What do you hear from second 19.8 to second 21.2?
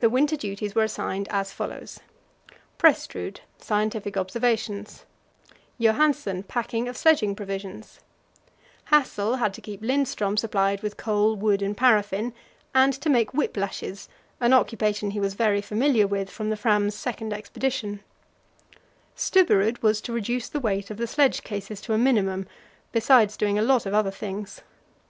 was to reduce the weight of the